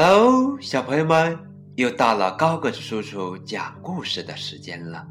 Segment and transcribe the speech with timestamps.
[0.00, 1.36] Hello，小朋友们，
[1.74, 5.04] 又到了高个子叔叔讲故事的时间了。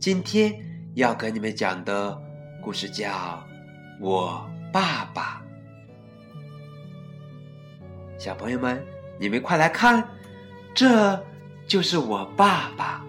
[0.00, 0.52] 今天
[0.96, 2.20] 要给你们讲的
[2.60, 3.12] 故事叫
[4.00, 5.40] 《我爸爸》。
[8.18, 8.84] 小朋友们，
[9.20, 10.04] 你们快来看，
[10.74, 11.24] 这
[11.64, 13.04] 就是我爸爸，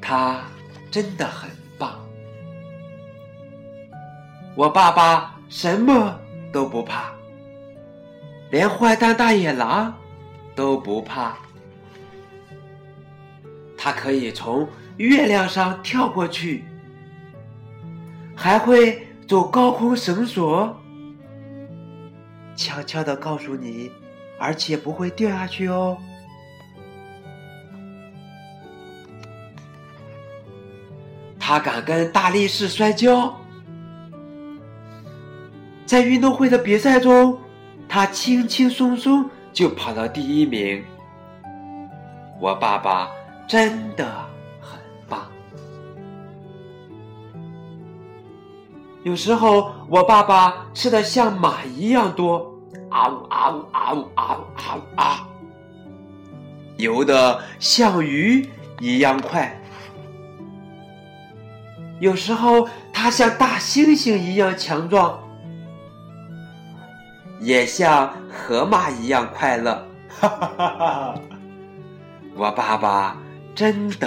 [0.00, 0.40] 他
[0.90, 1.48] 真的很
[1.78, 2.04] 棒。
[4.56, 6.18] 我爸爸什么
[6.52, 7.12] 都不怕，
[8.50, 9.94] 连坏蛋大野狼。
[10.54, 11.36] 都不怕，
[13.76, 16.64] 他可以从月亮上跳过去，
[18.36, 20.76] 还会走高空绳索，
[22.54, 23.90] 悄悄的告诉你，
[24.38, 25.96] 而且不会掉下去哦。
[31.38, 33.34] 他敢跟大力士摔跤，
[35.84, 37.38] 在运动会的比赛中，
[37.88, 39.28] 他轻轻松松。
[39.52, 40.82] 就跑到第一名，
[42.40, 43.10] 我爸爸
[43.46, 44.04] 真的
[44.60, 45.26] 很棒。
[49.04, 52.38] 有时候我爸爸吃的像马一样多，
[52.88, 55.28] 啊呜啊呜啊呜啊呜啊呜啊，
[56.78, 58.48] 游的像鱼
[58.80, 59.60] 一样快。
[62.00, 65.18] 有时候他像大猩猩一样强壮。
[67.42, 71.14] 也像河马一样快乐，哈哈哈哈！
[72.36, 73.16] 我爸爸
[73.52, 74.06] 真的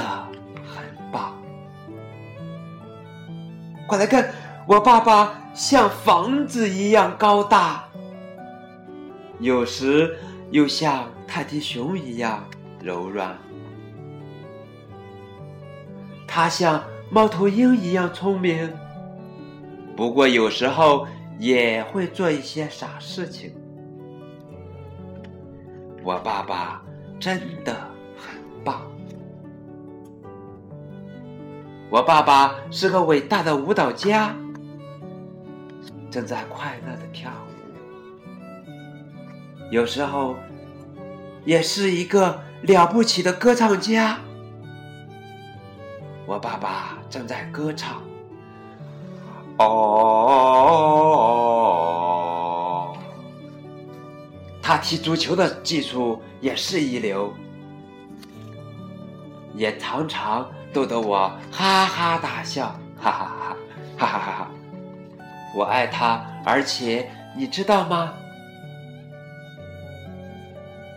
[0.55, 1.35] 很棒。
[3.87, 4.33] 快来看，
[4.65, 7.83] 我爸爸像房子一样高大，
[9.39, 10.17] 有时
[10.51, 12.41] 又像泰迪熊一样
[12.81, 13.37] 柔软。
[16.25, 18.71] 他像猫头鹰一样聪明，
[19.93, 21.05] 不过有时候。
[21.37, 23.53] 也会做一些傻事情。
[26.03, 26.83] 我爸爸
[27.19, 27.73] 真的
[28.17, 28.81] 很棒。
[31.89, 34.35] 我爸爸是个伟大的舞蹈家，
[36.09, 37.35] 正在快乐的跳舞。
[39.71, 40.35] 有时候，
[41.43, 44.19] 也是一个了不起的歌唱家。
[46.25, 48.01] 我爸爸正在歌唱。
[49.57, 49.65] 哦，
[54.77, 57.33] 踢足球的技术也是一流，
[59.53, 63.57] 也常常逗得我哈哈大笑，哈哈哈，
[63.97, 64.51] 哈哈哈哈！
[65.55, 68.13] 我爱他，而且你知道吗？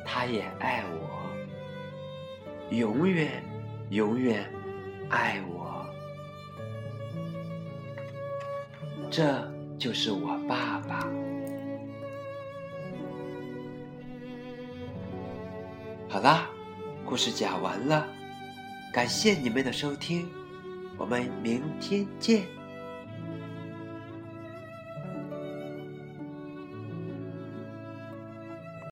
[0.04, 3.42] 他也爱我，永远，
[3.90, 4.44] 永远
[5.08, 5.86] 爱我。
[9.10, 11.06] 这就是我爸爸。
[16.10, 16.48] 好啦，
[17.04, 18.08] 故事讲完了，
[18.90, 20.26] 感谢你们的收听，
[20.96, 22.57] 我们明天见。